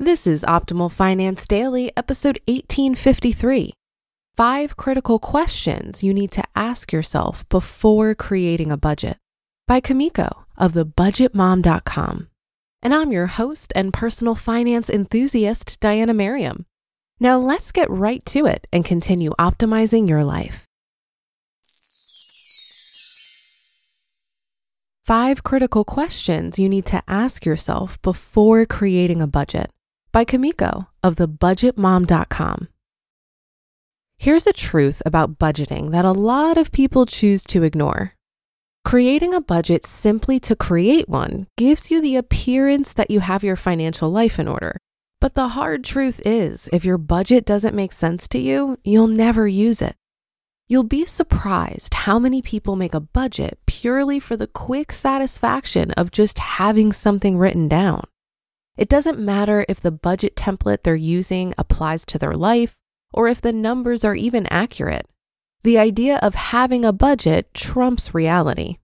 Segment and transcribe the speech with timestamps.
[0.00, 3.72] This is Optimal Finance Daily, episode 1853.
[4.36, 9.16] Five critical questions you need to ask yourself before creating a budget
[9.66, 12.28] by Kumiko of thebudgetmom.com.
[12.80, 16.64] And I'm your host and personal finance enthusiast, Diana Merriam.
[17.18, 20.64] Now let's get right to it and continue optimizing your life.
[25.04, 29.72] Five critical questions you need to ask yourself before creating a budget
[30.18, 32.66] by Kumiko of thebudgetmom.com.
[34.16, 38.14] Here's a truth about budgeting that a lot of people choose to ignore.
[38.84, 43.54] Creating a budget simply to create one gives you the appearance that you have your
[43.54, 44.76] financial life in order.
[45.20, 49.46] But the hard truth is, if your budget doesn't make sense to you, you'll never
[49.46, 49.94] use it.
[50.66, 56.10] You'll be surprised how many people make a budget purely for the quick satisfaction of
[56.10, 58.02] just having something written down.
[58.78, 62.78] It doesn't matter if the budget template they're using applies to their life
[63.12, 65.06] or if the numbers are even accurate.
[65.64, 68.76] The idea of having a budget trumps reality.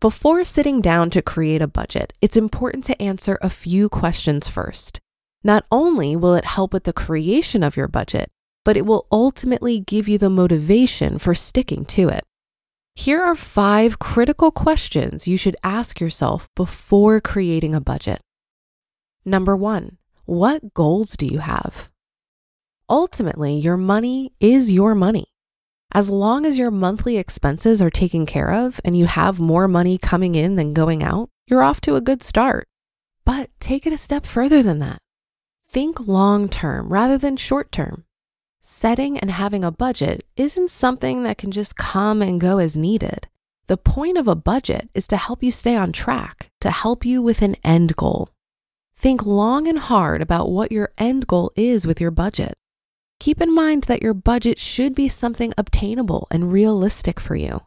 [0.00, 4.98] Before sitting down to create a budget, it's important to answer a few questions first.
[5.44, 8.30] Not only will it help with the creation of your budget,
[8.64, 12.24] but it will ultimately give you the motivation for sticking to it.
[12.94, 18.22] Here are five critical questions you should ask yourself before creating a budget.
[19.24, 21.90] Number one, what goals do you have?
[22.88, 25.26] Ultimately, your money is your money.
[25.92, 29.96] As long as your monthly expenses are taken care of and you have more money
[29.96, 32.68] coming in than going out, you're off to a good start.
[33.24, 35.00] But take it a step further than that.
[35.66, 38.04] Think long term rather than short term.
[38.60, 43.28] Setting and having a budget isn't something that can just come and go as needed.
[43.66, 47.22] The point of a budget is to help you stay on track, to help you
[47.22, 48.30] with an end goal.
[48.98, 52.54] Think long and hard about what your end goal is with your budget.
[53.20, 57.60] Keep in mind that your budget should be something obtainable and realistic for you.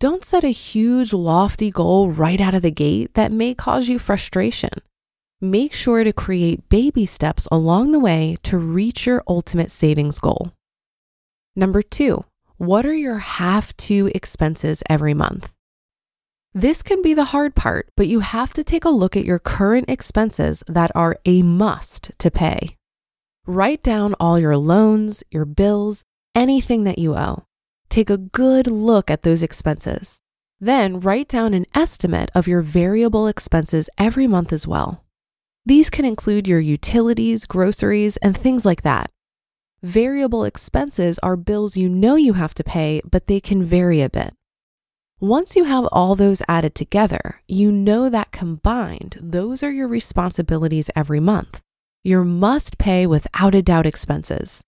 [0.00, 3.98] Don't set a huge, lofty goal right out of the gate that may cause you
[3.98, 4.70] frustration.
[5.42, 10.52] Make sure to create baby steps along the way to reach your ultimate savings goal.
[11.54, 12.24] Number two,
[12.56, 15.52] what are your have to expenses every month?
[16.54, 19.38] This can be the hard part, but you have to take a look at your
[19.38, 22.76] current expenses that are a must to pay.
[23.46, 26.04] Write down all your loans, your bills,
[26.34, 27.44] anything that you owe.
[27.88, 30.20] Take a good look at those expenses.
[30.60, 35.04] Then write down an estimate of your variable expenses every month as well.
[35.64, 39.10] These can include your utilities, groceries, and things like that.
[39.82, 44.10] Variable expenses are bills you know you have to pay, but they can vary a
[44.10, 44.34] bit.
[45.22, 50.90] Once you have all those added together, you know that combined, those are your responsibilities
[50.96, 51.60] every month.
[52.02, 54.62] Your must pay without a doubt expenses.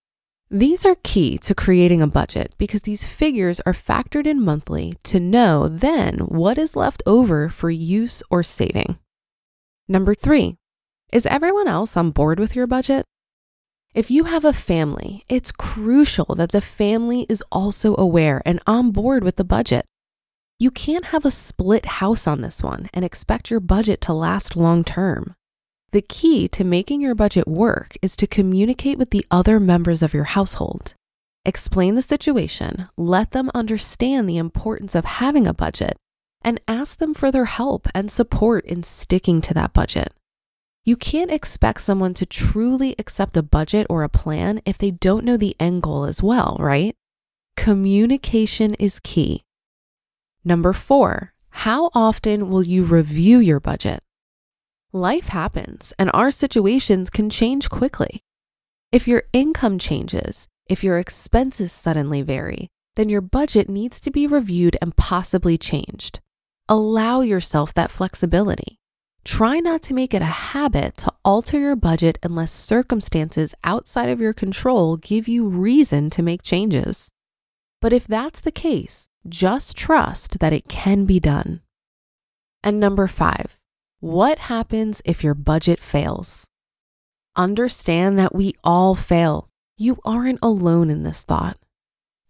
[0.52, 5.18] These are key to creating a budget because these figures are factored in monthly to
[5.18, 8.96] know then what is left over for use or saving.
[9.88, 10.54] Number three,
[11.12, 13.04] is everyone else on board with your budget?
[13.92, 18.92] If you have a family, it's crucial that the family is also aware and on
[18.92, 19.84] board with the budget.
[20.64, 24.56] You can't have a split house on this one and expect your budget to last
[24.56, 25.34] long term.
[25.92, 30.14] The key to making your budget work is to communicate with the other members of
[30.14, 30.94] your household.
[31.44, 35.98] Explain the situation, let them understand the importance of having a budget,
[36.40, 40.14] and ask them for their help and support in sticking to that budget.
[40.82, 45.26] You can't expect someone to truly accept a budget or a plan if they don't
[45.26, 46.96] know the end goal as well, right?
[47.54, 49.43] Communication is key.
[50.44, 54.00] Number four, how often will you review your budget?
[54.92, 58.20] Life happens and our situations can change quickly.
[58.92, 64.26] If your income changes, if your expenses suddenly vary, then your budget needs to be
[64.26, 66.20] reviewed and possibly changed.
[66.68, 68.78] Allow yourself that flexibility.
[69.24, 74.20] Try not to make it a habit to alter your budget unless circumstances outside of
[74.20, 77.08] your control give you reason to make changes.
[77.84, 81.60] But if that's the case, just trust that it can be done.
[82.62, 83.58] And number five,
[84.00, 86.46] what happens if your budget fails?
[87.36, 89.50] Understand that we all fail.
[89.76, 91.58] You aren't alone in this thought.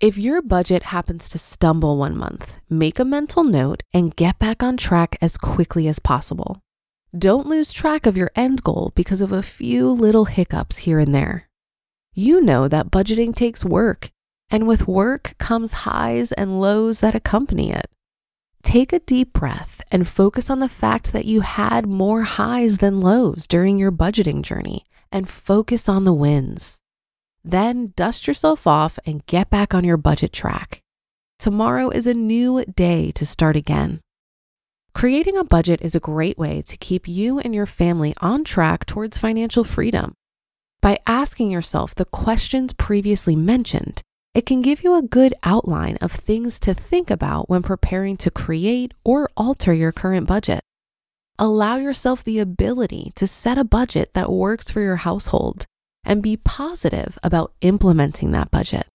[0.01, 4.61] If your budget happens to stumble one month, make a mental note and get back
[4.61, 6.63] on track as quickly as possible.
[7.17, 11.15] Don't lose track of your end goal because of a few little hiccups here and
[11.15, 11.49] there.
[12.13, 14.11] You know that budgeting takes work,
[14.51, 17.91] and with work comes highs and lows that accompany it.
[18.63, 23.01] Take a deep breath and focus on the fact that you had more highs than
[23.01, 26.81] lows during your budgeting journey and focus on the wins.
[27.45, 30.81] Then dust yourself off and get back on your budget track.
[31.39, 34.01] Tomorrow is a new day to start again.
[34.95, 38.87] Creating a budget is a great way to keep you and your family on track
[38.87, 40.15] towards financial freedom.
[40.81, 44.03] By asking yourself the questions previously mentioned,
[44.35, 48.31] it can give you a good outline of things to think about when preparing to
[48.31, 50.61] create or alter your current budget.
[51.39, 55.67] Allow yourself the ability to set a budget that works for your household
[56.05, 58.87] and be positive about implementing that budget.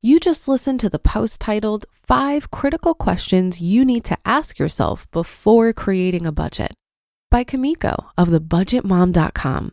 [0.00, 5.10] You just listened to the post titled Five Critical Questions You Need to Ask Yourself
[5.10, 6.72] Before Creating a Budget
[7.30, 9.72] by Kumiko of thebudgetmom.com.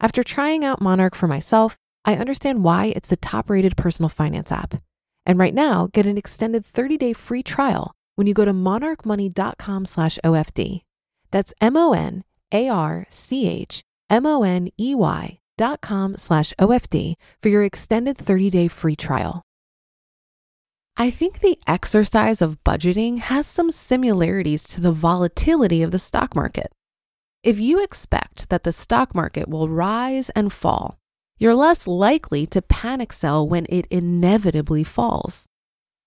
[0.00, 4.82] After trying out Monarch for myself, I understand why it's the top-rated personal finance app.
[5.26, 10.18] And right now, get an extended 30-day free trial when you go to monarchmoney.com slash
[10.24, 10.80] OFD.
[11.30, 17.62] That's M O N A R C H M-O-N-E-Y dot com slash OFD for your
[17.62, 19.42] extended 30-day free trial.
[20.96, 26.34] I think the exercise of budgeting has some similarities to the volatility of the stock
[26.34, 26.72] market.
[27.42, 30.98] If you expect that the stock market will rise and fall,
[31.38, 35.46] you're less likely to panic sell when it inevitably falls.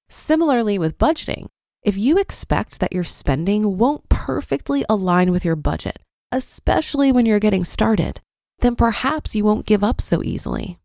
[0.09, 1.47] Similarly with budgeting,
[1.81, 5.97] if you expect that your spending won't perfectly align with your budget,
[6.31, 8.21] especially when you're getting started,
[8.59, 10.77] then perhaps you won't give up so easily.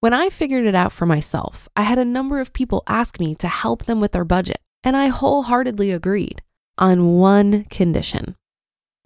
[0.00, 3.36] When I figured it out for myself, I had a number of people ask me
[3.36, 6.42] to help them with their budget, and I wholeheartedly agreed
[6.76, 8.34] on one condition.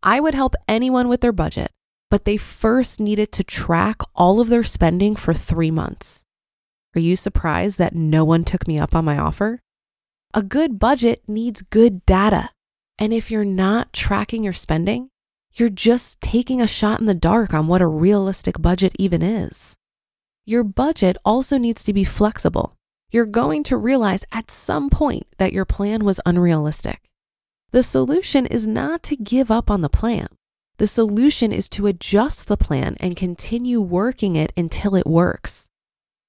[0.03, 1.71] I would help anyone with their budget,
[2.11, 6.25] but they first needed to track all of their spending for three months.
[6.97, 9.61] Are you surprised that no one took me up on my offer?
[10.33, 12.51] A good budget needs good data.
[12.99, 15.09] And if you're not tracking your spending,
[15.55, 19.75] you're just taking a shot in the dark on what a realistic budget even is.
[20.47, 22.77] Your budget also needs to be flexible.
[23.11, 27.10] You're going to realize at some point that your plan was unrealistic.
[27.73, 30.27] The solution is not to give up on the plan.
[30.79, 35.69] The solution is to adjust the plan and continue working it until it works.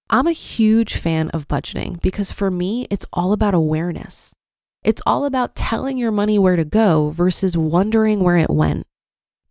[0.10, 4.36] I'm a huge fan of budgeting because for me, it's all about awareness.
[4.83, 8.86] It's all about telling your money where to go versus wondering where it went.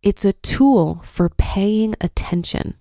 [0.01, 2.75] It's a tool for paying attention.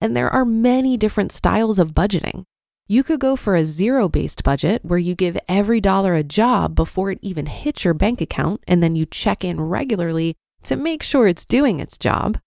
[0.00, 2.44] And there are many different styles of budgeting.
[2.88, 6.74] You could go for a zero based budget where you give every dollar a job
[6.74, 10.34] before it even hits your bank account and then you check in regularly
[10.64, 12.38] to make sure it's doing its job.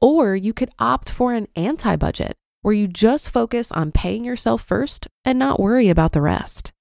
[0.00, 4.62] Or you could opt for an anti budget where you just focus on paying yourself
[4.62, 6.72] first and not worry about the rest.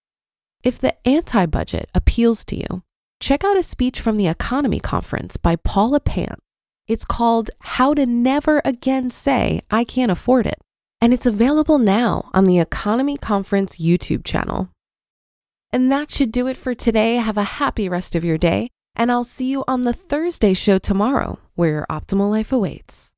[0.63, 2.83] If the anti budget appeals to you,
[3.19, 6.39] check out a speech from the EconoMe Conference by Paula Pant.
[6.87, 10.59] It's called How to Never Again Say, I Can't Afford It.
[11.03, 14.69] And it's available now on the EconoMe Conference YouTube channel.
[15.69, 17.15] And that should do it for today.
[17.15, 18.69] Have a happy rest of your day.
[18.95, 23.11] And I'll see you on the Thursday show tomorrow, where your optimal life awaits.